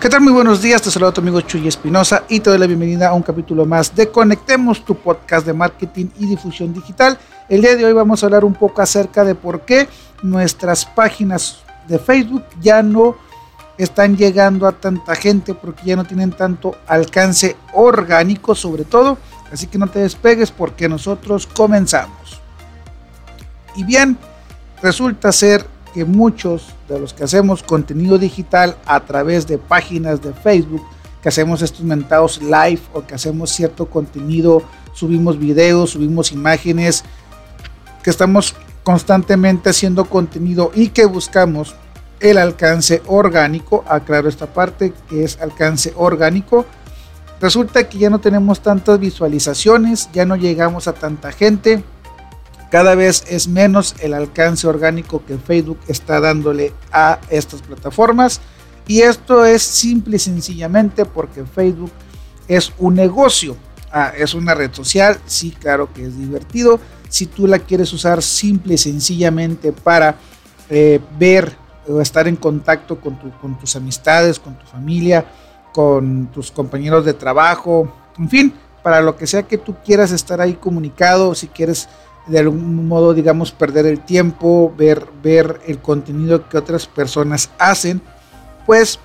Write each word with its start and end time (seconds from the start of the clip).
¿Qué 0.00 0.08
tal? 0.08 0.22
Muy 0.22 0.32
buenos 0.32 0.62
días, 0.62 0.80
te 0.80 0.90
saludo 0.90 1.12
tu 1.12 1.20
amigo 1.20 1.42
Chuy 1.42 1.68
Espinosa 1.68 2.24
y 2.26 2.40
te 2.40 2.48
doy 2.48 2.58
la 2.58 2.66
bienvenida 2.66 3.10
a 3.10 3.12
un 3.12 3.20
capítulo 3.20 3.66
más 3.66 3.94
de 3.94 4.08
Conectemos, 4.10 4.82
tu 4.82 4.94
podcast 4.94 5.44
de 5.44 5.52
marketing 5.52 6.06
y 6.18 6.24
difusión 6.24 6.72
digital. 6.72 7.18
El 7.50 7.60
día 7.60 7.76
de 7.76 7.84
hoy 7.84 7.92
vamos 7.92 8.22
a 8.22 8.26
hablar 8.26 8.46
un 8.46 8.54
poco 8.54 8.80
acerca 8.80 9.24
de 9.24 9.34
por 9.34 9.60
qué 9.66 9.90
nuestras 10.22 10.86
páginas 10.86 11.58
de 11.86 11.98
Facebook 11.98 12.44
ya 12.62 12.82
no 12.82 13.14
están 13.76 14.16
llegando 14.16 14.66
a 14.66 14.72
tanta 14.72 15.14
gente 15.16 15.52
porque 15.52 15.82
ya 15.84 15.96
no 15.96 16.06
tienen 16.06 16.30
tanto 16.32 16.78
alcance 16.86 17.58
orgánico 17.74 18.54
sobre 18.54 18.84
todo. 18.84 19.18
Así 19.52 19.66
que 19.66 19.76
no 19.76 19.86
te 19.86 19.98
despegues 19.98 20.50
porque 20.50 20.88
nosotros 20.88 21.46
comenzamos. 21.46 22.40
Y 23.76 23.84
bien, 23.84 24.16
resulta 24.82 25.30
ser 25.30 25.66
que 25.92 26.04
muchos 26.04 26.74
de 26.88 26.98
los 26.98 27.12
que 27.12 27.24
hacemos 27.24 27.62
contenido 27.62 28.18
digital 28.18 28.76
a 28.86 29.00
través 29.00 29.46
de 29.46 29.58
páginas 29.58 30.22
de 30.22 30.32
Facebook, 30.32 30.82
que 31.22 31.28
hacemos 31.28 31.62
estos 31.62 31.82
mentados 31.82 32.40
live 32.42 32.80
o 32.92 33.02
que 33.02 33.14
hacemos 33.14 33.50
cierto 33.50 33.86
contenido, 33.86 34.62
subimos 34.92 35.38
videos, 35.38 35.90
subimos 35.90 36.32
imágenes, 36.32 37.04
que 38.02 38.10
estamos 38.10 38.54
constantemente 38.82 39.70
haciendo 39.70 40.06
contenido 40.06 40.72
y 40.74 40.88
que 40.88 41.04
buscamos 41.04 41.74
el 42.20 42.38
alcance 42.38 43.02
orgánico, 43.06 43.84
aclaro 43.88 44.28
esta 44.28 44.46
parte 44.46 44.92
que 45.08 45.24
es 45.24 45.40
alcance 45.40 45.92
orgánico, 45.96 46.66
resulta 47.40 47.88
que 47.88 47.98
ya 47.98 48.10
no 48.10 48.18
tenemos 48.18 48.60
tantas 48.60 48.98
visualizaciones, 48.98 50.10
ya 50.12 50.24
no 50.24 50.36
llegamos 50.36 50.86
a 50.86 50.92
tanta 50.92 51.32
gente, 51.32 51.82
cada 52.70 52.94
vez 52.94 53.24
es 53.28 53.48
menos 53.48 53.96
el 54.00 54.14
alcance 54.14 54.66
orgánico 54.66 55.24
que 55.26 55.38
Facebook 55.38 55.78
está 55.88 56.20
dándole 56.20 56.72
a 56.92 57.18
estas 57.28 57.62
plataformas. 57.62 58.40
Y 58.86 59.02
esto 59.02 59.44
es 59.44 59.62
simple 59.62 60.16
y 60.16 60.20
sencillamente 60.20 61.04
porque 61.04 61.44
Facebook 61.44 61.90
es 62.48 62.72
un 62.78 62.94
negocio. 62.94 63.56
Ah, 63.92 64.12
es 64.16 64.34
una 64.34 64.54
red 64.54 64.72
social, 64.72 65.18
sí, 65.26 65.50
claro 65.50 65.92
que 65.92 66.06
es 66.06 66.16
divertido. 66.16 66.78
Si 67.08 67.26
tú 67.26 67.48
la 67.48 67.58
quieres 67.58 67.92
usar 67.92 68.22
simple 68.22 68.74
y 68.74 68.78
sencillamente 68.78 69.72
para 69.72 70.14
eh, 70.68 71.00
ver 71.18 71.52
o 71.88 72.00
estar 72.00 72.28
en 72.28 72.36
contacto 72.36 73.00
con, 73.00 73.16
con 73.40 73.58
tus 73.58 73.74
amistades, 73.74 74.38
con 74.38 74.56
tu 74.56 74.66
familia, 74.66 75.24
con 75.72 76.28
tus 76.28 76.52
compañeros 76.52 77.04
de 77.04 77.14
trabajo, 77.14 77.92
en 78.16 78.28
fin, 78.28 78.54
para 78.82 79.00
lo 79.00 79.16
que 79.16 79.26
sea 79.26 79.42
que 79.42 79.58
tú 79.58 79.74
quieras 79.84 80.12
estar 80.12 80.40
ahí 80.40 80.54
comunicado, 80.54 81.34
si 81.34 81.48
quieres 81.48 81.88
de 82.30 82.38
algún 82.38 82.86
modo, 82.86 83.12
digamos, 83.12 83.50
perder 83.50 83.86
el 83.86 84.00
tiempo, 84.00 84.72
ver, 84.78 85.06
ver 85.20 85.60
el 85.66 85.80
contenido 85.80 86.48
que 86.48 86.58
otras 86.58 86.86
personas 86.86 87.50
hacen, 87.58 88.00
pues 88.66 89.00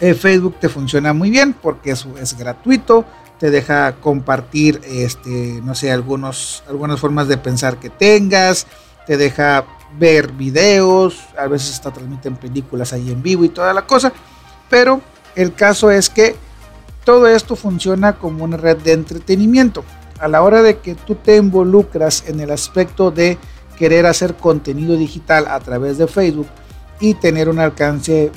eh, 0.00 0.14
Facebook 0.14 0.56
te 0.58 0.70
funciona 0.70 1.12
muy 1.12 1.30
bien 1.30 1.52
porque 1.52 1.90
es, 1.90 2.06
es 2.18 2.36
gratuito, 2.38 3.04
te 3.38 3.50
deja 3.50 3.96
compartir, 3.96 4.80
este, 4.84 5.60
no 5.62 5.74
sé, 5.74 5.92
algunos, 5.92 6.62
algunas 6.68 6.98
formas 6.98 7.28
de 7.28 7.36
pensar 7.36 7.76
que 7.76 7.90
tengas, 7.90 8.66
te 9.06 9.18
deja 9.18 9.66
ver 9.98 10.32
videos, 10.32 11.20
a 11.38 11.48
veces 11.48 11.72
hasta 11.72 11.92
transmiten 11.92 12.36
películas 12.36 12.94
ahí 12.94 13.10
en 13.10 13.22
vivo 13.22 13.44
y 13.44 13.50
toda 13.50 13.74
la 13.74 13.86
cosa, 13.86 14.10
pero 14.70 15.02
el 15.36 15.52
caso 15.52 15.90
es 15.90 16.08
que 16.08 16.34
todo 17.04 17.26
esto 17.26 17.56
funciona 17.56 18.14
como 18.14 18.44
una 18.44 18.56
red 18.56 18.78
de 18.78 18.92
entretenimiento 18.92 19.84
a 20.22 20.28
la 20.28 20.42
hora 20.42 20.62
de 20.62 20.78
que 20.78 20.94
tú 20.94 21.16
te 21.16 21.36
involucras 21.36 22.24
en 22.28 22.38
el 22.38 22.52
aspecto 22.52 23.10
de 23.10 23.38
querer 23.76 24.06
hacer 24.06 24.36
contenido 24.36 24.96
digital 24.96 25.46
a 25.48 25.58
través 25.58 25.98
de 25.98 26.06
Facebook 26.06 26.46
y 27.00 27.14
tener 27.14 27.48
un 27.48 27.58
alcance, 27.58 28.30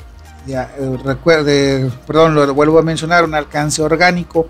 ya, 0.46 0.74
eh, 0.76 0.98
recuerde, 1.04 1.88
perdón, 2.04 2.34
lo 2.34 2.52
vuelvo 2.54 2.80
a 2.80 2.82
mencionar, 2.82 3.22
un 3.22 3.34
alcance 3.34 3.80
orgánico. 3.82 4.48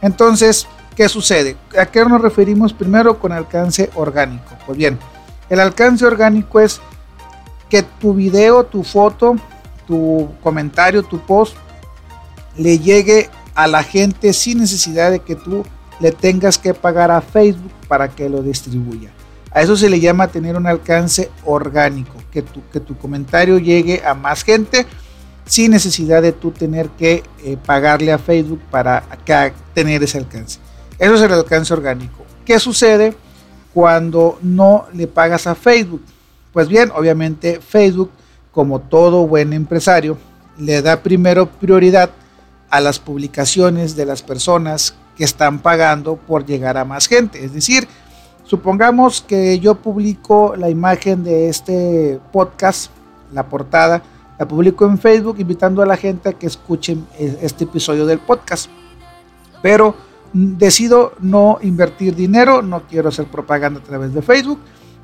Entonces, 0.00 0.66
¿qué 0.96 1.06
sucede? 1.10 1.58
¿A 1.78 1.84
qué 1.84 2.02
nos 2.02 2.22
referimos 2.22 2.72
primero 2.72 3.18
con 3.18 3.32
alcance 3.32 3.90
orgánico? 3.94 4.56
Pues 4.64 4.78
bien, 4.78 4.98
el 5.50 5.60
alcance 5.60 6.06
orgánico 6.06 6.60
es 6.60 6.80
que 7.68 7.82
tu 7.82 8.14
video, 8.14 8.64
tu 8.64 8.84
foto, 8.84 9.36
tu 9.86 10.30
comentario, 10.42 11.02
tu 11.02 11.20
post 11.20 11.54
le 12.56 12.78
llegue 12.78 13.28
a 13.54 13.66
la 13.66 13.82
gente 13.82 14.32
sin 14.32 14.60
necesidad 14.60 15.10
de 15.10 15.18
que 15.18 15.36
tú 15.36 15.62
le 16.00 16.12
tengas 16.12 16.58
que 16.58 16.74
pagar 16.74 17.10
a 17.10 17.20
Facebook 17.20 17.72
para 17.88 18.08
que 18.08 18.28
lo 18.28 18.42
distribuya. 18.42 19.10
A 19.52 19.62
eso 19.62 19.76
se 19.76 19.90
le 19.90 20.00
llama 20.00 20.28
tener 20.28 20.56
un 20.56 20.66
alcance 20.66 21.30
orgánico, 21.44 22.14
que 22.30 22.42
tu, 22.42 22.62
que 22.72 22.80
tu 22.80 22.96
comentario 22.96 23.58
llegue 23.58 24.02
a 24.04 24.14
más 24.14 24.44
gente 24.44 24.86
sin 25.44 25.72
necesidad 25.72 26.22
de 26.22 26.32
tú 26.32 26.52
tener 26.52 26.88
que 26.90 27.24
eh, 27.42 27.56
pagarle 27.66 28.12
a 28.12 28.18
Facebook 28.18 28.60
para 28.70 29.02
tener 29.74 30.02
ese 30.02 30.18
alcance. 30.18 30.60
Eso 30.98 31.14
es 31.14 31.22
el 31.22 31.32
alcance 31.32 31.72
orgánico. 31.74 32.24
¿Qué 32.44 32.58
sucede 32.60 33.14
cuando 33.74 34.38
no 34.42 34.86
le 34.94 35.08
pagas 35.08 35.48
a 35.48 35.56
Facebook? 35.56 36.04
Pues 36.52 36.68
bien, 36.68 36.92
obviamente 36.94 37.60
Facebook, 37.60 38.10
como 38.52 38.80
todo 38.80 39.26
buen 39.26 39.52
empresario, 39.52 40.18
le 40.56 40.82
da 40.82 41.02
primero 41.02 41.46
prioridad 41.46 42.10
a 42.70 42.80
las 42.80 43.00
publicaciones 43.00 43.96
de 43.96 44.06
las 44.06 44.22
personas 44.22 44.94
que 45.20 45.24
están 45.24 45.58
pagando 45.58 46.16
por 46.16 46.46
llegar 46.46 46.78
a 46.78 46.86
más 46.86 47.06
gente. 47.06 47.44
Es 47.44 47.52
decir, 47.52 47.86
supongamos 48.42 49.20
que 49.20 49.60
yo 49.60 49.74
publico 49.74 50.54
la 50.56 50.70
imagen 50.70 51.22
de 51.22 51.50
este 51.50 52.18
podcast, 52.32 52.90
la 53.30 53.46
portada, 53.46 54.02
la 54.38 54.48
publico 54.48 54.86
en 54.86 54.96
Facebook 54.96 55.36
invitando 55.38 55.82
a 55.82 55.86
la 55.86 55.98
gente 55.98 56.30
a 56.30 56.32
que 56.32 56.46
escuchen 56.46 57.06
e, 57.18 57.36
este 57.42 57.64
episodio 57.64 58.06
del 58.06 58.18
podcast. 58.18 58.70
Pero 59.60 59.94
decido 60.32 61.12
no 61.20 61.58
invertir 61.60 62.14
dinero, 62.14 62.62
no 62.62 62.84
quiero 62.88 63.10
hacer 63.10 63.26
propaganda 63.26 63.80
a 63.80 63.82
través 63.82 64.14
de 64.14 64.22
Facebook 64.22 64.60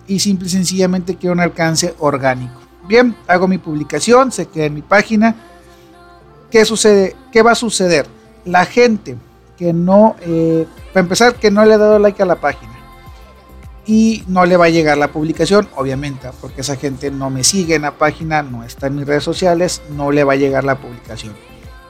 y 0.07 0.19
simple 0.19 0.47
y 0.47 0.51
sencillamente 0.51 1.17
quiero 1.17 1.35
un 1.35 1.41
alcance 1.41 1.95
orgánico. 1.99 2.59
Bien, 2.89 3.15
hago 3.27 3.47
mi 3.49 3.59
publicación, 3.59 4.33
se 4.33 4.47
queda 4.47 4.65
en 4.65 4.73
mi 4.73 4.83
página. 4.83 5.37
¿Qué 6.51 6.65
sucede? 6.65 7.15
¿Qué 7.31 7.43
va 7.43 7.53
a 7.53 7.55
suceder? 7.55 8.07
La 8.47 8.65
gente 8.65 9.19
que 9.57 9.73
no, 9.73 10.17
eh, 10.21 10.67
para 10.93 11.05
empezar, 11.05 11.35
que 11.35 11.51
no 11.51 11.65
le 11.65 11.75
ha 11.75 11.79
dado 11.79 11.99
like 11.99 12.23
a 12.23 12.27
la 12.27 12.37
página. 12.37 12.73
Y 13.87 14.25
no 14.27 14.45
le 14.47 14.57
va 14.57 14.67
a 14.67 14.71
llegar 14.71 14.99
la 14.99 15.13
publicación, 15.13 15.69
obviamente, 15.77 16.29
porque 16.41 16.63
esa 16.63 16.77
gente 16.77 17.11
no 17.11 17.31
me 17.31 17.45
sigue 17.45 17.77
en 17.77 17.83
la 17.83 17.93
página, 17.93 18.43
no 18.43 18.65
está 18.65 18.89
en 18.89 18.97
mis 18.97 19.07
redes 19.07 19.23
sociales, 19.23 19.81
no 19.91 20.11
le 20.11 20.25
va 20.25 20.33
a 20.33 20.37
llegar 20.37 20.65
la 20.65 20.77
publicación. 20.77 21.35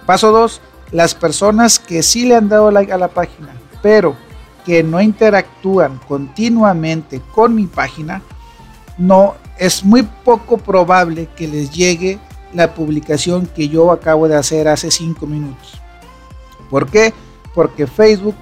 Paso 0.04 0.31
2, 0.31 0.60
las 0.93 1.15
personas 1.15 1.78
que 1.78 2.03
sí 2.03 2.27
le 2.27 2.37
han 2.37 2.49
dado 2.49 2.71
like 2.71 2.93
a 2.93 2.99
la 2.99 3.09
página, 3.09 3.54
pero 3.83 4.15
que 4.66 4.83
no 4.83 5.00
interactúan 5.00 5.98
continuamente 6.06 7.22
con 7.34 7.54
mi 7.54 7.66
página, 7.66 8.21
no 8.98 9.34
es 9.59 9.84
muy 9.84 10.03
poco 10.03 10.59
probable 10.59 11.28
que 11.37 11.48
les 11.48 11.71
llegue 11.71 12.19
la 12.53 12.75
publicación 12.75 13.47
que 13.47 13.69
yo 13.69 13.91
acabo 13.91 14.28
de 14.28 14.37
hacer 14.37 14.69
hace 14.69 14.91
5 14.91 15.27
minutos. 15.27 15.81
¿Por 16.71 16.91
qué? 16.91 17.12
Porque 17.56 17.89
Facebook 17.89 18.37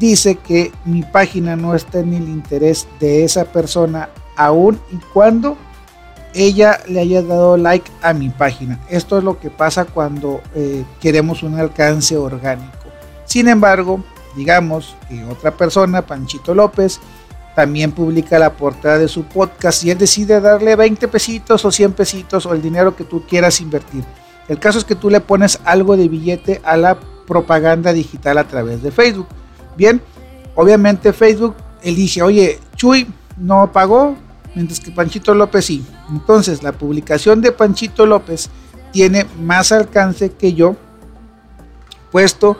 dice 0.00 0.34
que 0.36 0.72
mi 0.84 1.02
página 1.02 1.54
no 1.54 1.74
está 1.74 2.00
en 2.00 2.14
el 2.14 2.28
interés 2.28 2.88
de 2.98 3.22
esa 3.22 3.44
persona 3.44 4.08
aún 4.34 4.80
y 4.90 4.96
cuando 5.12 5.56
ella 6.34 6.80
le 6.88 7.00
haya 7.00 7.22
dado 7.22 7.56
like 7.56 7.90
a 8.02 8.12
mi 8.12 8.30
página. 8.30 8.80
Esto 8.90 9.18
es 9.18 9.24
lo 9.24 9.38
que 9.38 9.50
pasa 9.50 9.84
cuando 9.84 10.40
eh, 10.54 10.84
queremos 11.00 11.42
un 11.42 11.58
alcance 11.58 12.16
orgánico. 12.16 12.72
Sin 13.26 13.48
embargo, 13.48 14.02
digamos 14.36 14.96
que 15.08 15.22
otra 15.24 15.56
persona, 15.56 16.02
Panchito 16.02 16.54
López, 16.54 17.00
también 17.54 17.92
publica 17.92 18.38
la 18.38 18.54
portada 18.54 18.98
de 18.98 19.08
su 19.08 19.24
podcast 19.24 19.84
y 19.84 19.90
él 19.90 19.98
decide 19.98 20.40
darle 20.40 20.76
20 20.76 21.08
pesitos 21.08 21.64
o 21.64 21.70
100 21.70 21.92
pesitos 21.92 22.44
o 22.46 22.52
el 22.52 22.60
dinero 22.60 22.96
que 22.96 23.04
tú 23.04 23.24
quieras 23.26 23.60
invertir. 23.60 24.04
El 24.48 24.58
caso 24.58 24.78
es 24.78 24.84
que 24.84 24.94
tú 24.94 25.10
le 25.10 25.20
pones 25.20 25.58
algo 25.64 25.96
de 25.96 26.08
billete 26.08 26.60
a 26.64 26.76
la 26.76 26.98
propaganda 27.26 27.92
digital 27.92 28.38
a 28.38 28.48
través 28.48 28.82
de 28.82 28.90
Facebook. 28.90 29.28
Bien, 29.76 30.00
obviamente 30.54 31.12
Facebook 31.12 31.54
elige, 31.82 32.22
oye, 32.22 32.58
Chuy 32.76 33.06
no 33.36 33.70
pagó, 33.72 34.16
mientras 34.54 34.80
que 34.80 34.90
Panchito 34.90 35.34
López 35.34 35.64
sí. 35.64 35.84
Entonces, 36.10 36.62
la 36.62 36.72
publicación 36.72 37.40
de 37.40 37.52
Panchito 37.52 38.06
López 38.06 38.50
tiene 38.92 39.26
más 39.40 39.72
alcance 39.72 40.32
que 40.32 40.54
yo, 40.54 40.76
puesto 42.10 42.56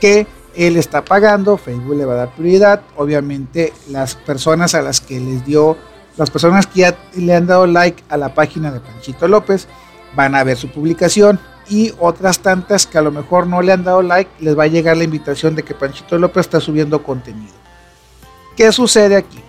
que 0.00 0.26
él 0.54 0.76
está 0.76 1.04
pagando, 1.04 1.56
Facebook 1.56 1.96
le 1.96 2.04
va 2.04 2.14
a 2.14 2.16
dar 2.16 2.34
prioridad. 2.34 2.82
Obviamente, 2.96 3.72
las 3.88 4.14
personas 4.14 4.74
a 4.74 4.82
las 4.82 5.00
que 5.00 5.20
les 5.20 5.44
dio, 5.44 5.76
las 6.16 6.30
personas 6.30 6.66
que 6.66 6.80
ya 6.80 6.96
le 7.14 7.34
han 7.34 7.46
dado 7.46 7.66
like 7.66 8.02
a 8.08 8.16
la 8.16 8.34
página 8.34 8.70
de 8.72 8.80
Panchito 8.80 9.28
López, 9.28 9.68
van 10.16 10.34
a 10.34 10.44
ver 10.44 10.56
su 10.56 10.68
publicación 10.68 11.38
y 11.68 11.92
otras 11.98 12.40
tantas 12.40 12.86
que 12.86 12.98
a 12.98 13.02
lo 13.02 13.10
mejor 13.10 13.46
no 13.46 13.62
le 13.62 13.72
han 13.72 13.84
dado 13.84 14.02
like, 14.02 14.30
les 14.40 14.58
va 14.58 14.64
a 14.64 14.68
llegar 14.68 14.96
la 14.96 15.04
invitación 15.04 15.54
de 15.54 15.62
que 15.62 15.74
Panchito 15.74 16.18
López 16.18 16.46
está 16.46 16.60
subiendo 16.60 17.02
contenido. 17.02 17.54
¿Qué 18.56 18.72
sucede 18.72 19.16
aquí? 19.16 19.40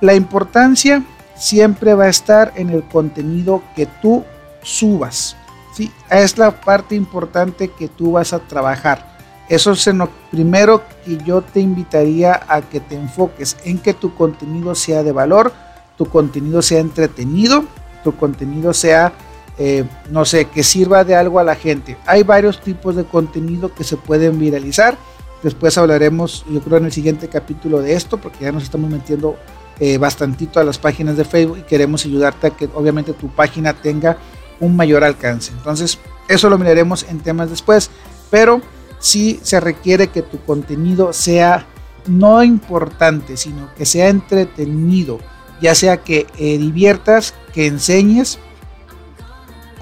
La 0.00 0.14
importancia 0.14 1.02
siempre 1.36 1.94
va 1.94 2.04
a 2.04 2.08
estar 2.08 2.52
en 2.56 2.70
el 2.70 2.82
contenido 2.84 3.62
que 3.74 3.86
tú 3.86 4.24
subas. 4.62 5.36
¿sí? 5.74 5.90
Es 6.10 6.38
la 6.38 6.60
parte 6.60 6.94
importante 6.94 7.68
que 7.68 7.88
tú 7.88 8.12
vas 8.12 8.32
a 8.32 8.40
trabajar. 8.40 9.12
Eso 9.48 9.72
es 9.72 9.86
lo 9.88 10.08
primero 10.30 10.82
que 11.04 11.18
yo 11.24 11.42
te 11.42 11.60
invitaría 11.60 12.40
a 12.48 12.62
que 12.62 12.80
te 12.80 12.94
enfoques 12.94 13.56
en 13.64 13.78
que 13.78 13.92
tu 13.92 14.14
contenido 14.14 14.74
sea 14.74 15.02
de 15.02 15.12
valor, 15.12 15.52
tu 15.98 16.06
contenido 16.06 16.62
sea 16.62 16.80
entretenido, 16.80 17.64
tu 18.02 18.16
contenido 18.16 18.72
sea, 18.72 19.12
eh, 19.58 19.84
no 20.10 20.24
sé, 20.24 20.46
que 20.46 20.62
sirva 20.62 21.04
de 21.04 21.14
algo 21.14 21.38
a 21.38 21.44
la 21.44 21.54
gente. 21.54 21.96
Hay 22.06 22.22
varios 22.22 22.60
tipos 22.60 22.96
de 22.96 23.04
contenido 23.04 23.74
que 23.74 23.84
se 23.84 23.96
pueden 23.96 24.38
viralizar. 24.38 24.96
Después 25.42 25.76
hablaremos, 25.76 26.44
yo 26.50 26.60
creo, 26.60 26.78
en 26.78 26.86
el 26.86 26.92
siguiente 26.92 27.28
capítulo 27.28 27.80
de 27.80 27.94
esto, 27.94 28.18
porque 28.18 28.44
ya 28.44 28.52
nos 28.52 28.62
estamos 28.62 28.90
metiendo 28.90 29.36
eh, 29.80 29.98
bastantito 29.98 30.60
a 30.60 30.64
las 30.64 30.78
páginas 30.78 31.16
de 31.16 31.24
Facebook 31.24 31.58
y 31.58 31.62
queremos 31.62 32.04
ayudarte 32.06 32.46
a 32.46 32.50
que 32.50 32.68
obviamente 32.74 33.12
tu 33.12 33.28
página 33.28 33.74
tenga 33.74 34.16
un 34.60 34.76
mayor 34.76 35.02
alcance. 35.04 35.52
Entonces, 35.52 35.98
eso 36.28 36.48
lo 36.48 36.56
miraremos 36.56 37.04
en 37.08 37.20
temas 37.20 37.50
después, 37.50 37.90
pero 38.30 38.60
sí 39.00 39.40
se 39.42 39.58
requiere 39.60 40.08
que 40.08 40.22
tu 40.22 40.38
contenido 40.44 41.12
sea 41.12 41.66
no 42.06 42.42
importante, 42.42 43.36
sino 43.36 43.74
que 43.74 43.84
sea 43.84 44.08
entretenido, 44.08 45.18
ya 45.60 45.74
sea 45.74 45.98
que 45.98 46.26
eh, 46.38 46.58
diviertas, 46.58 47.34
que 47.52 47.66
enseñes 47.66 48.38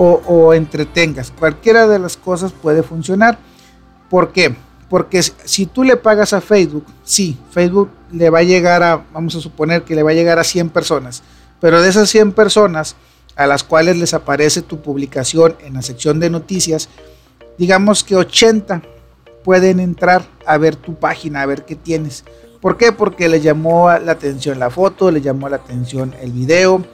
o, 0.03 0.55
entretengas. 0.55 1.31
Cualquiera 1.31 1.87
de 1.87 1.99
las 1.99 2.17
cosas 2.17 2.53
puede 2.53 2.83
funcionar. 2.83 3.39
¿Por 4.09 4.33
qué? 4.33 4.55
Porque 4.89 5.23
si 5.23 5.67
tú 5.67 5.85
le 5.85 5.97
pagas 5.97 6.33
a 6.33 6.41
Facebook, 6.41 6.87
sí, 7.05 7.39
Facebook 7.51 7.91
le 8.11 8.31
va 8.31 8.39
a 8.39 8.43
llegar 8.43 8.83
a, 8.83 9.05
vamos 9.13 9.37
a 9.37 9.41
suponer 9.41 9.83
que 9.83 9.95
le 9.95 10.03
va 10.03 10.11
a 10.11 10.15
llegar 10.15 10.39
a 10.39 10.45
100 10.45 10.71
personas, 10.71 11.23
pero 11.61 11.83
de 11.83 11.91
esas 11.91 12.09
100 12.09 12.33
personas 12.33 12.97
a 13.37 13.47
las 13.47 13.63
cuales 13.63 13.99
les 13.99 14.15
aparece 14.15 14.63
tu 14.63 14.81
publicación 14.81 15.55
en 15.61 15.75
la 15.75 15.83
sección 15.83 16.19
de 16.19 16.31
noticias, 16.31 16.89
digamos 17.59 18.03
que 18.03 18.17
80 18.17 18.83
pueden 19.45 19.81
entrar 19.81 20.25
a 20.47 20.57
ver 20.57 20.77
tu 20.77 20.95
página, 20.95 21.43
a 21.43 21.47
ver 21.47 21.65
qué 21.65 21.77
tienes. 21.77 22.25
¿Por 22.61 22.79
qué? 22.79 22.91
Porque 22.91 23.29
le 23.29 23.41
llamó 23.41 23.91
la 23.99 24.13
atención 24.13 24.59
la 24.59 24.71
foto, 24.71 25.11
le 25.11 25.21
llamó 25.21 25.49
la 25.49 25.57
atención 25.57 26.15
el 26.21 26.33
video, 26.33 26.85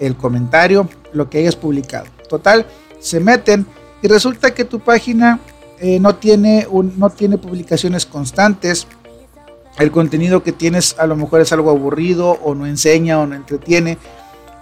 el 0.00 0.16
comentario, 0.16 0.88
lo 1.12 1.30
que 1.30 1.38
hayas 1.38 1.56
publicado. 1.56 2.13
Total, 2.28 2.66
se 3.00 3.20
meten 3.20 3.66
y 4.02 4.08
resulta 4.08 4.54
que 4.54 4.64
tu 4.64 4.80
página 4.80 5.40
eh, 5.80 5.98
no, 5.98 6.14
tiene 6.16 6.66
no 6.96 7.10
tiene 7.10 7.38
publicaciones 7.38 8.06
constantes. 8.06 8.86
El 9.78 9.90
contenido 9.90 10.42
que 10.42 10.52
tienes 10.52 10.96
a 10.98 11.06
lo 11.06 11.16
mejor 11.16 11.40
es 11.40 11.52
algo 11.52 11.70
aburrido 11.70 12.38
o 12.42 12.54
no 12.54 12.66
enseña 12.66 13.20
o 13.20 13.26
no 13.26 13.34
entretiene. 13.34 13.98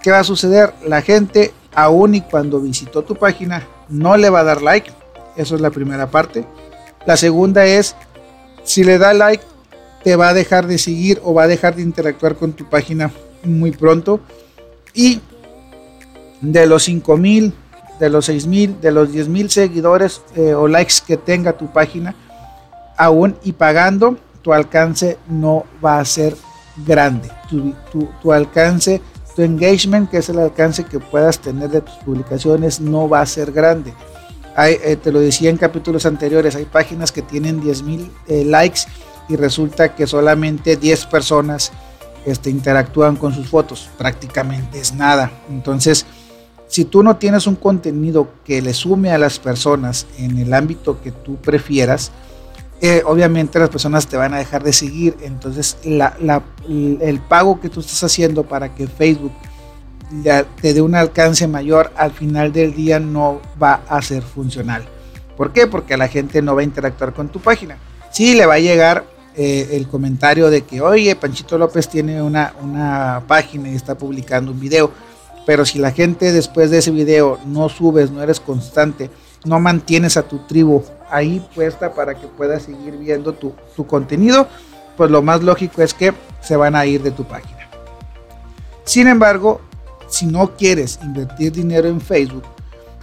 ¿Qué 0.01 0.11
va 0.11 0.19
a 0.19 0.23
suceder? 0.23 0.73
La 0.85 1.01
gente, 1.01 1.53
aún 1.73 2.15
y 2.15 2.21
cuando 2.21 2.59
visitó 2.59 3.03
tu 3.03 3.15
página, 3.15 3.67
no 3.89 4.17
le 4.17 4.29
va 4.29 4.39
a 4.39 4.43
dar 4.43 4.61
like. 4.61 4.91
Eso 5.37 5.55
es 5.55 5.61
la 5.61 5.69
primera 5.69 6.09
parte. 6.09 6.45
La 7.05 7.15
segunda 7.15 7.65
es, 7.65 7.95
si 8.63 8.83
le 8.83 8.97
da 8.97 9.13
like, 9.13 9.43
te 10.03 10.15
va 10.15 10.29
a 10.29 10.33
dejar 10.33 10.67
de 10.67 10.77
seguir 10.77 11.21
o 11.23 11.33
va 11.33 11.43
a 11.43 11.47
dejar 11.47 11.75
de 11.75 11.83
interactuar 11.83 12.35
con 12.35 12.53
tu 12.53 12.69
página 12.69 13.11
muy 13.43 13.71
pronto. 13.71 14.19
Y 14.93 15.21
de 16.43 16.67
los 16.67 16.83
5000, 16.83 17.53
de 17.99 18.09
los 18.09 18.25
6000, 18.25 18.81
de 18.81 18.91
los 18.91 19.11
10000 19.11 19.49
seguidores 19.49 20.21
eh, 20.35 20.53
o 20.53 20.67
likes 20.67 20.95
que 21.05 21.17
tenga 21.17 21.53
tu 21.53 21.71
página, 21.71 22.15
aún 22.97 23.35
y 23.43 23.53
pagando, 23.53 24.17
tu 24.41 24.53
alcance 24.53 25.17
no 25.27 25.63
va 25.83 25.99
a 25.99 26.05
ser 26.05 26.35
grande. 26.85 27.29
Tu, 27.49 27.73
tu 28.21 28.33
alcance, 28.33 29.01
tu 29.35 29.41
engagement, 29.41 30.09
que 30.09 30.17
es 30.17 30.29
el 30.29 30.39
alcance 30.39 30.83
que 30.83 30.99
puedas 30.99 31.39
tener 31.39 31.69
de 31.69 31.81
tus 31.81 31.95
publicaciones, 31.95 32.81
no 32.81 33.07
va 33.07 33.21
a 33.21 33.25
ser 33.25 33.51
grande. 33.51 33.93
Eh, 34.57 34.97
te 35.01 35.11
lo 35.11 35.19
decía 35.19 35.49
en 35.49 35.57
capítulos 35.57 36.05
anteriores, 36.05 36.55
hay 36.55 36.65
páginas 36.65 37.11
que 37.11 37.21
tienen 37.21 37.61
10.000 37.61 37.83
mil 37.83 38.11
eh, 38.27 38.43
likes 38.45 38.81
y 39.29 39.35
resulta 39.37 39.95
que 39.95 40.05
solamente 40.05 40.75
10 40.75 41.05
personas 41.05 41.71
este, 42.25 42.49
interactúan 42.49 43.15
con 43.15 43.33
sus 43.33 43.47
fotos. 43.47 43.89
Prácticamente 43.97 44.79
es 44.79 44.93
nada. 44.93 45.31
Entonces, 45.49 46.05
si 46.73 46.85
tú 46.85 47.03
no 47.03 47.17
tienes 47.17 47.45
un 47.45 47.55
contenido 47.55 48.29
que 48.43 48.59
le 48.59 48.73
sume 48.73 49.11
a 49.11 49.19
las 49.19 49.37
personas 49.37 50.07
en 50.17 50.39
el 50.39 50.55
ámbito 50.55 50.99
que 51.03 51.11
tú 51.11 51.35
prefieras, 51.35 52.11
eh, 52.81 53.03
obviamente 53.05 53.59
las 53.59 53.69
personas 53.69 54.07
te 54.07 54.17
van 54.17 54.33
a 54.33 54.39
dejar 54.39 54.63
de 54.63 54.73
seguir. 54.73 55.15
Entonces, 55.21 55.77
el 55.83 57.21
pago 57.29 57.61
que 57.61 57.69
tú 57.69 57.81
estás 57.81 58.03
haciendo 58.03 58.41
para 58.41 58.73
que 58.73 58.87
Facebook 58.87 59.33
te 60.63 60.73
dé 60.73 60.81
un 60.81 60.95
alcance 60.95 61.47
mayor, 61.47 61.91
al 61.95 62.11
final 62.11 62.51
del 62.51 62.73
día 62.73 62.99
no 62.99 63.39
va 63.61 63.81
a 63.87 64.01
ser 64.01 64.23
funcional. 64.23 64.83
¿Por 65.37 65.53
qué? 65.53 65.67
Porque 65.67 65.95
la 65.95 66.07
gente 66.07 66.41
no 66.41 66.55
va 66.55 66.61
a 66.61 66.63
interactuar 66.63 67.13
con 67.13 67.29
tu 67.29 67.39
página. 67.39 67.77
Sí, 68.11 68.33
le 68.33 68.47
va 68.47 68.55
a 68.55 68.59
llegar 68.59 69.05
eh, 69.35 69.69
el 69.73 69.87
comentario 69.87 70.49
de 70.49 70.63
que, 70.63 70.81
oye, 70.81 71.15
Panchito 71.15 71.55
López 71.59 71.87
tiene 71.87 72.19
una, 72.23 72.55
una 72.63 73.21
página 73.27 73.69
y 73.69 73.75
está 73.75 73.95
publicando 73.95 74.51
un 74.51 74.59
video. 74.59 75.12
Pero 75.45 75.65
si 75.65 75.79
la 75.79 75.91
gente 75.91 76.31
después 76.31 76.71
de 76.71 76.79
ese 76.79 76.91
video 76.91 77.39
no 77.45 77.69
subes, 77.69 78.11
no 78.11 78.21
eres 78.21 78.39
constante, 78.39 79.09
no 79.45 79.59
mantienes 79.59 80.17
a 80.17 80.23
tu 80.23 80.39
tribu 80.39 80.83
ahí 81.09 81.45
puesta 81.53 81.93
para 81.93 82.15
que 82.15 82.27
puedas 82.27 82.63
seguir 82.63 82.97
viendo 82.97 83.33
tu, 83.33 83.53
contenido, 83.85 84.47
pues 84.97 85.11
lo 85.11 85.21
más 85.21 85.43
lógico 85.43 85.81
es 85.81 85.93
que 85.93 86.13
se 86.41 86.55
van 86.55 86.75
a 86.75 86.85
ir 86.85 87.03
de 87.03 87.11
tu 87.11 87.25
página. 87.25 87.69
Sin 88.83 89.07
embargo, 89.07 89.61
si 90.07 90.25
no 90.25 90.55
quieres 90.55 90.99
invertir 91.03 91.51
dinero 91.51 91.87
en 91.87 92.01
Facebook 92.01 92.43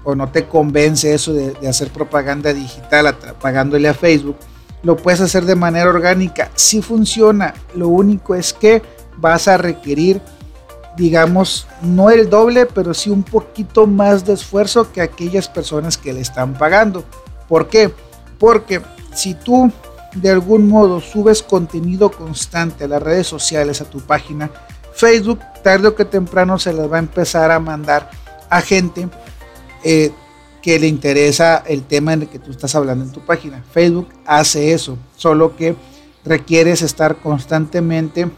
o 0.04 0.14
no 0.14 0.30
te 0.30 0.46
convence 0.46 1.12
eso 1.12 1.32
de, 1.32 1.68
hacer 1.68 1.90
propaganda 1.90 2.52
digital 2.52 3.14
pagándole 3.40 3.88
a 3.88 3.94
Facebook, 3.94 4.36
lo 4.82 4.96
puedes 4.96 5.20
hacer 5.20 5.44
de 5.44 5.56
manera 5.56 5.90
orgánica. 5.90 6.50
Si 6.54 6.80
funciona, 6.80 7.54
lo 7.74 7.88
único 7.88 8.34
es 8.34 8.52
que 8.52 8.82
vas 9.18 9.46
a 9.46 9.58
requerir, 9.58 10.20
digamos, 11.00 11.66
no 11.80 12.10
el 12.10 12.28
doble, 12.28 12.66
pero 12.66 12.92
sí 12.92 13.08
un 13.08 13.22
poquito 13.22 13.86
más 13.86 14.26
de 14.26 14.34
esfuerzo 14.34 14.92
que 14.92 15.00
aquellas 15.00 15.48
personas 15.48 15.96
que 15.96 16.12
le 16.12 16.20
están 16.20 16.52
pagando. 16.52 17.04
¿Por 17.48 17.68
qué? 17.68 17.90
Porque 18.38 18.82
si 19.14 19.32
tú 19.32 19.72
de 20.14 20.28
algún 20.28 20.68
modo 20.68 21.00
subes 21.00 21.42
contenido 21.42 22.10
constante 22.10 22.84
a 22.84 22.88
las 22.88 23.02
redes 23.02 23.26
sociales, 23.26 23.80
a 23.80 23.86
tu 23.86 24.00
página, 24.00 24.50
Facebook 24.92 25.40
tarde 25.64 25.88
o 25.88 25.94
que 25.94 26.04
temprano 26.04 26.58
se 26.58 26.74
las 26.74 26.92
va 26.92 26.96
a 26.96 27.00
empezar 27.00 27.50
a 27.50 27.58
mandar 27.58 28.10
a 28.50 28.60
gente 28.60 29.08
eh, 29.82 30.12
que 30.60 30.78
le 30.78 30.86
interesa 30.86 31.64
el 31.66 31.82
tema 31.84 32.12
en 32.12 32.22
el 32.22 32.28
que 32.28 32.38
tú 32.38 32.50
estás 32.50 32.74
hablando 32.74 33.06
en 33.06 33.12
tu 33.12 33.24
página. 33.24 33.64
Facebook 33.72 34.08
hace 34.26 34.74
eso, 34.74 34.98
solo 35.16 35.56
que 35.56 35.76
requieres 36.26 36.82
estar 36.82 37.16
constantemente 37.16 38.28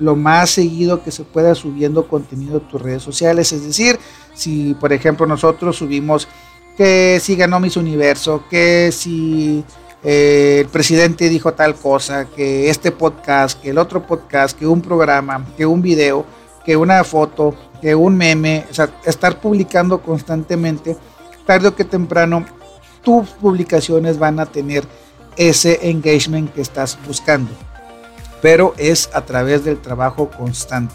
lo 0.00 0.16
más 0.16 0.50
seguido 0.50 1.02
que 1.04 1.10
se 1.10 1.24
pueda 1.24 1.54
subiendo 1.54 2.08
contenido 2.08 2.58
a 2.58 2.68
tus 2.68 2.82
redes 2.82 3.02
sociales. 3.02 3.52
Es 3.52 3.64
decir, 3.64 3.98
si 4.34 4.74
por 4.74 4.92
ejemplo 4.92 5.26
nosotros 5.26 5.76
subimos 5.76 6.26
que 6.76 7.20
si 7.20 7.36
ganó 7.36 7.60
Miss 7.60 7.76
Universo, 7.76 8.44
que 8.48 8.90
si 8.92 9.64
eh, 10.02 10.60
el 10.60 10.68
presidente 10.68 11.28
dijo 11.28 11.52
tal 11.52 11.74
cosa, 11.74 12.26
que 12.26 12.70
este 12.70 12.90
podcast, 12.90 13.60
que 13.60 13.70
el 13.70 13.78
otro 13.78 14.06
podcast, 14.06 14.58
que 14.58 14.66
un 14.66 14.80
programa, 14.80 15.46
que 15.56 15.66
un 15.66 15.82
video, 15.82 16.24
que 16.64 16.76
una 16.76 17.04
foto, 17.04 17.54
que 17.80 17.94
un 17.94 18.16
meme, 18.16 18.66
o 18.70 18.74
sea, 18.74 18.88
estar 19.04 19.40
publicando 19.40 20.00
constantemente, 20.00 20.96
tarde 21.44 21.68
o 21.68 21.74
que 21.74 21.84
temprano, 21.84 22.46
tus 23.02 23.28
publicaciones 23.30 24.18
van 24.18 24.40
a 24.40 24.46
tener 24.46 24.84
ese 25.36 25.90
engagement 25.90 26.52
que 26.52 26.60
estás 26.60 26.98
buscando. 27.06 27.50
Pero 28.42 28.74
es 28.78 29.10
a 29.12 29.22
través 29.22 29.64
del 29.64 29.80
trabajo 29.80 30.30
constante. 30.30 30.94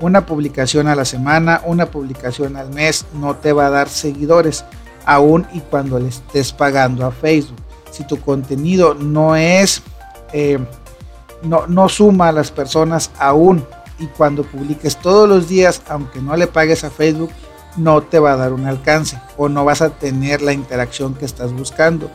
Una 0.00 0.26
publicación 0.26 0.88
a 0.88 0.94
la 0.94 1.04
semana, 1.04 1.62
una 1.64 1.86
publicación 1.86 2.56
al 2.56 2.70
mes 2.70 3.06
no 3.14 3.36
te 3.36 3.52
va 3.52 3.66
a 3.66 3.70
dar 3.70 3.88
seguidores, 3.88 4.64
aún 5.06 5.46
y 5.52 5.60
cuando 5.60 5.98
le 5.98 6.08
estés 6.08 6.52
pagando 6.52 7.06
a 7.06 7.12
Facebook 7.12 7.64
si 7.94 8.04
tu 8.04 8.20
contenido 8.20 8.94
no 8.94 9.36
es, 9.36 9.82
eh, 10.32 10.58
no, 11.42 11.66
no 11.68 11.88
suma 11.88 12.28
a 12.28 12.32
las 12.32 12.50
personas 12.50 13.10
aún 13.18 13.64
y 14.00 14.06
cuando 14.08 14.42
publiques 14.42 14.96
todos 14.96 15.28
los 15.28 15.48
días, 15.48 15.80
aunque 15.88 16.20
no 16.20 16.36
le 16.36 16.48
pagues 16.48 16.82
a 16.82 16.90
Facebook, 16.90 17.30
no 17.76 18.02
te 18.02 18.18
va 18.18 18.32
a 18.32 18.36
dar 18.36 18.52
un 18.52 18.66
alcance 18.66 19.20
o 19.36 19.48
no 19.48 19.64
vas 19.64 19.80
a 19.80 19.90
tener 19.90 20.42
la 20.42 20.52
interacción 20.52 21.14
que 21.14 21.24
estás 21.24 21.52
buscando. 21.52 22.10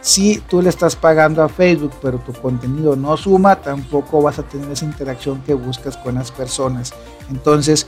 Si 0.00 0.38
tú 0.48 0.62
le 0.62 0.68
estás 0.68 0.94
pagando 0.94 1.42
a 1.42 1.48
Facebook, 1.48 1.92
pero 2.00 2.18
tu 2.18 2.32
contenido 2.32 2.94
no 2.94 3.16
suma, 3.16 3.56
tampoco 3.56 4.22
vas 4.22 4.38
a 4.38 4.44
tener 4.44 4.70
esa 4.70 4.84
interacción 4.84 5.42
que 5.42 5.54
buscas 5.54 5.96
con 5.96 6.14
las 6.14 6.30
personas. 6.30 6.94
Entonces, 7.30 7.86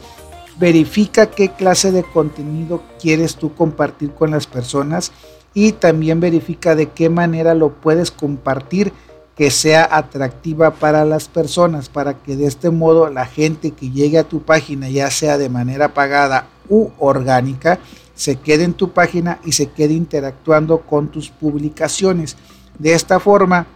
verifica 0.58 1.30
qué 1.30 1.50
clase 1.50 1.92
de 1.92 2.02
contenido 2.02 2.82
quieres 3.00 3.36
tú 3.36 3.54
compartir 3.54 4.12
con 4.12 4.32
las 4.32 4.46
personas 4.46 5.12
y 5.54 5.72
también 5.72 6.20
verifica 6.20 6.74
de 6.74 6.90
qué 6.90 7.08
manera 7.08 7.54
lo 7.54 7.70
puedes 7.70 8.10
compartir 8.10 8.92
que 9.36 9.50
sea 9.50 9.88
atractiva 9.90 10.72
para 10.72 11.04
las 11.06 11.28
personas, 11.28 11.88
para 11.88 12.14
que 12.14 12.36
de 12.36 12.46
este 12.46 12.68
modo 12.68 13.08
la 13.08 13.24
gente 13.24 13.70
que 13.70 13.90
llegue 13.90 14.18
a 14.18 14.28
tu 14.28 14.42
página, 14.42 14.90
ya 14.90 15.10
sea 15.10 15.38
de 15.38 15.48
manera 15.48 15.94
pagada 15.94 16.48
u 16.68 16.90
orgánica, 16.98 17.78
se 18.20 18.36
quede 18.36 18.64
en 18.64 18.74
tu 18.74 18.90
página 18.90 19.40
y 19.46 19.52
se 19.52 19.70
quede 19.70 19.94
interactuando 19.94 20.82
con 20.82 21.08
tus 21.08 21.30
publicaciones. 21.30 22.36
De 22.78 22.92
esta 22.92 23.18
forma 23.18 23.66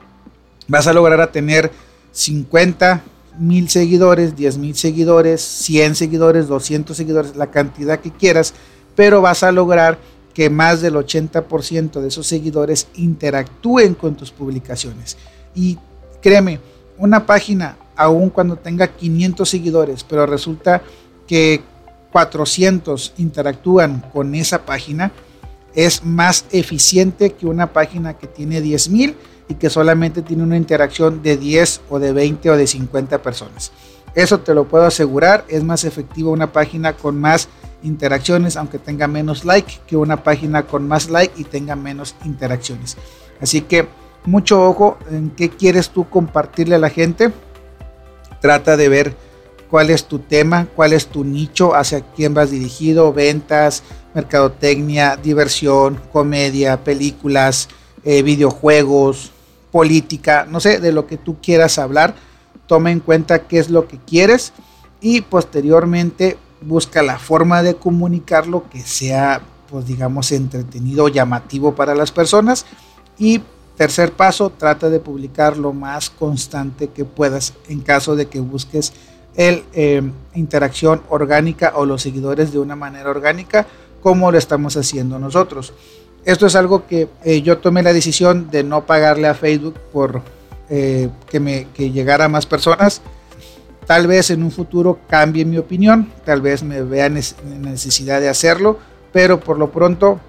vas 0.69 0.87
a 0.87 0.93
lograr 0.93 1.23
a 1.23 1.33
tener 1.33 1.73
50 2.13 3.03
mil 3.39 3.71
seguidores, 3.71 4.37
10 4.37 4.59
mil 4.59 4.75
seguidores, 4.75 5.41
100 5.41 5.95
seguidores, 5.95 6.47
200 6.47 6.95
seguidores, 6.95 7.37
la 7.37 7.51
cantidad 7.51 8.01
que 8.01 8.11
quieras, 8.11 8.53
pero 8.95 9.23
vas 9.23 9.43
a 9.43 9.51
lograr 9.51 9.99
que 10.35 10.51
más 10.51 10.83
del 10.83 10.97
80% 10.97 12.03
de 12.03 12.09
esos 12.09 12.27
seguidores 12.27 12.89
interactúen 12.97 13.95
con 13.95 14.15
tus 14.15 14.31
publicaciones. 14.31 15.17
Y 15.55 15.79
créeme, 16.21 16.61
una 16.99 17.25
página, 17.25 17.79
aun 17.97 18.29
cuando 18.29 18.57
tenga 18.57 18.89
500 18.89 19.49
seguidores, 19.49 20.05
pero 20.05 20.27
resulta 20.27 20.83
que 21.27 21.63
400 22.15 23.15
interactúan 23.19 24.05
con 24.13 24.37
esa 24.37 24.65
página, 24.65 25.11
es 25.75 26.05
más 26.05 26.45
eficiente 26.53 27.33
que 27.33 27.49
una 27.49 27.73
página 27.73 28.15
que 28.15 28.29
tiene 28.29 28.61
10 28.61 28.89
mil 28.91 29.17
y 29.49 29.55
que 29.55 29.69
solamente 29.69 30.23
tiene 30.23 30.45
una 30.45 30.57
interacción 30.57 31.25
de 31.25 31.37
10 31.37 31.81
o 31.91 31.99
de 31.99 32.13
20 32.13 32.51
o 32.51 32.57
de 32.57 32.69
50 32.69 33.21
personas. 33.21 33.73
Eso 34.15 34.39
te 34.39 34.55
lo 34.55 34.69
puedo 34.69 34.85
asegurar, 34.85 35.45
es 35.49 35.65
más 35.65 35.83
efectiva 35.83 36.31
una 36.31 36.53
página 36.53 36.93
con 36.93 37.19
más 37.19 37.49
interacciones, 37.83 38.57
aunque 38.57 38.79
tenga 38.79 39.09
menos 39.09 39.45
like, 39.45 39.81
que 39.85 39.97
una 39.97 40.23
página 40.23 40.69
con 40.69 40.87
más 40.87 41.11
like 41.11 41.35
y 41.37 41.43
tenga 41.43 41.75
menos 41.75 42.15
interacciones. 42.25 42.97
Así 43.41 43.63
que 43.63 43.89
mucho 44.25 44.63
ojo 44.63 44.99
en 45.11 45.31
qué 45.31 45.51
quieres 45.51 45.91
tú 45.91 46.09
compartirle 46.09 46.77
a 46.77 46.79
la 46.79 46.91
gente. 46.91 47.33
Trata 48.41 48.77
de 48.77 48.89
ver 48.89 49.17
cuál 49.75 49.91
es 49.91 50.05
tu 50.05 50.21
tema, 50.21 50.69
cuál 50.77 50.93
es 50.93 51.09
tu 51.09 51.25
nicho, 51.25 51.75
hacia 51.75 52.01
quién 52.01 52.33
vas 52.33 52.53
dirigido, 52.53 53.13
ventas, 53.13 53.83
mercadotecnia, 54.15 55.17
diversión, 55.17 56.01
comedia, 56.13 56.85
películas, 56.85 57.69
eh, 58.05 58.23
videojuegos, 58.23 59.33
política, 59.73 60.47
no 60.49 60.61
sé, 60.61 60.79
de 60.79 60.93
lo 60.93 61.09
que 61.09 61.17
tú 61.17 61.39
quieras 61.43 61.81
hablar. 61.81 62.15
Toma 62.69 62.93
en 62.93 63.01
cuenta 63.01 63.49
qué 63.49 63.59
es 63.59 63.69
lo 63.69 63.89
que 63.89 63.99
quieres 63.99 64.53
y 65.01 65.23
posteriormente 65.23 66.39
busca 66.61 67.03
la 67.03 67.19
forma 67.19 67.65
de 67.65 67.75
comunicarlo 67.75 68.71
que 68.71 68.81
sea, 68.81 69.43
pues 69.69 69.87
digamos, 69.87 70.31
entretenido, 70.31 71.09
llamativo 71.09 71.75
para 71.75 71.97
las 71.97 72.13
personas. 72.13 72.65
Y 73.19 73.43
tercer 73.77 74.13
paso, 74.13 74.51
trata 74.51 74.89
de 74.89 75.01
publicar 75.01 75.57
lo 75.57 75.73
más 75.73 76.11
constante 76.11 76.91
que 76.91 77.05
puedas 77.05 77.55
en 77.69 77.81
caso 77.81 78.15
de 78.15 78.27
que 78.27 78.39
busques 78.39 78.93
el 79.37 79.65
eh, 79.73 80.03
interacción 80.35 81.03
orgánica 81.09 81.73
o 81.77 81.87
los 81.87 82.03
seguidores 82.03 82.53
de 82.53 82.59
una 82.59 82.77
manera 82.77 83.11
orgánica 83.11 83.67
como 84.03 84.31
lo 84.31 84.39
estamos 84.39 84.77
haciendo 84.77 85.19
nosotros. 85.19 85.73
Esto 86.25 86.47
es 86.47 86.57
algo 86.57 86.87
que 86.87 87.09
eh, 87.25 87.43
yo 87.43 87.59
tomé 87.59 87.83
la 87.83 87.93
decisión 87.93 88.51
de 88.51 88.65
no 88.65 88.87
pagarle 88.87 89.29
a 89.29 89.35
Facebook 89.35 89.75
por 89.93 90.23
eh, 90.71 91.09
que, 91.29 91.41
me, 91.41 91.69
que 91.75 91.91
llegara 91.91 92.29
más 92.29 92.47
personas. 92.47 93.03
Tal 93.87 94.07
vez 94.07 94.31
en 94.31 94.43
un 94.43 94.51
futuro 94.51 94.99
cambie 95.09 95.45
mi 95.45 95.59
opinión, 95.59 96.11
tal 96.25 96.41
vez 96.41 96.63
me 96.63 96.83
vea 96.83 97.11
necesidad 97.11 98.21
de 98.21 98.31
hacerlo, 98.31 98.79
pero 99.13 99.41
por 99.41 99.59
lo 99.59 99.71
pronto 99.71 100.21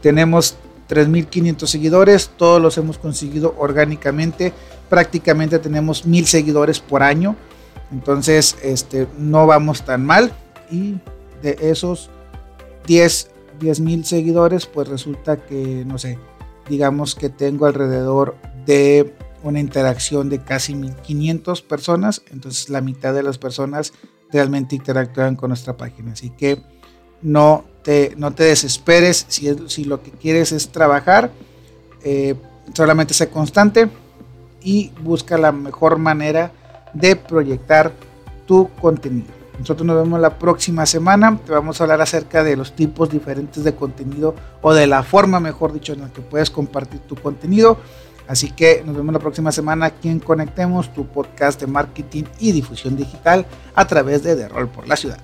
tenemos 0.00 0.56
3.500 0.88 1.66
seguidores, 1.66 2.30
todos 2.36 2.62
los 2.62 2.78
hemos 2.78 2.98
conseguido 2.98 3.54
orgánicamente, 3.58 4.52
prácticamente 4.88 5.58
tenemos 5.58 6.06
1.000 6.06 6.24
seguidores 6.24 6.78
por 6.78 7.02
año, 7.02 7.34
entonces 7.90 8.56
este, 8.62 9.06
no 9.18 9.46
vamos 9.46 9.84
tan 9.84 10.04
mal 10.04 10.32
y 10.70 10.96
de 11.42 11.56
esos 11.60 12.10
10 12.86 13.30
mil 13.80 14.04
seguidores, 14.04 14.66
pues 14.66 14.88
resulta 14.88 15.36
que, 15.36 15.84
no 15.86 15.98
sé, 15.98 16.18
digamos 16.68 17.14
que 17.14 17.28
tengo 17.28 17.66
alrededor 17.66 18.36
de 18.66 19.14
una 19.42 19.60
interacción 19.60 20.28
de 20.28 20.42
casi 20.42 20.74
1500 20.74 21.62
personas, 21.62 22.22
entonces 22.30 22.68
la 22.68 22.80
mitad 22.80 23.14
de 23.14 23.22
las 23.22 23.38
personas 23.38 23.92
realmente 24.30 24.76
interactúan 24.76 25.36
con 25.36 25.48
nuestra 25.48 25.76
página. 25.76 26.12
Así 26.12 26.30
que 26.30 26.60
no 27.22 27.64
te, 27.82 28.14
no 28.16 28.32
te 28.32 28.44
desesperes 28.44 29.26
si, 29.28 29.48
si 29.68 29.84
lo 29.84 30.02
que 30.02 30.10
quieres 30.10 30.52
es 30.52 30.68
trabajar, 30.68 31.30
eh, 32.04 32.34
solamente 32.74 33.14
sé 33.14 33.28
constante 33.28 33.88
y 34.62 34.90
busca 35.02 35.38
la 35.38 35.52
mejor 35.52 35.98
manera 35.98 36.52
de 36.92 37.16
proyectar 37.16 37.92
tu 38.46 38.68
contenido. 38.80 39.38
Nosotros 39.58 39.86
nos 39.86 39.96
vemos 39.96 40.20
la 40.20 40.38
próxima 40.38 40.86
semana. 40.86 41.38
Te 41.44 41.52
vamos 41.52 41.80
a 41.80 41.84
hablar 41.84 42.00
acerca 42.00 42.44
de 42.44 42.56
los 42.56 42.72
tipos 42.72 43.10
diferentes 43.10 43.64
de 43.64 43.74
contenido 43.74 44.34
o 44.62 44.72
de 44.72 44.86
la 44.86 45.02
forma, 45.02 45.40
mejor 45.40 45.72
dicho, 45.72 45.92
en 45.92 46.02
la 46.02 46.12
que 46.12 46.20
puedes 46.20 46.50
compartir 46.50 47.00
tu 47.00 47.16
contenido. 47.16 47.78
Así 48.28 48.50
que 48.50 48.82
nos 48.84 48.94
vemos 48.94 49.12
la 49.12 49.18
próxima 49.18 49.50
semana 49.50 49.86
aquí 49.86 50.08
en 50.08 50.20
Conectemos, 50.20 50.92
tu 50.92 51.06
podcast 51.06 51.60
de 51.60 51.66
marketing 51.66 52.24
y 52.38 52.52
difusión 52.52 52.96
digital 52.96 53.46
a 53.74 53.86
través 53.86 54.22
de 54.22 54.36
The 54.36 54.48
Roll 54.48 54.68
por 54.68 54.86
la 54.86 54.96
Ciudad. 54.96 55.18